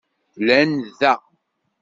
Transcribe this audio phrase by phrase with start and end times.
[0.43, 1.13] Llan da.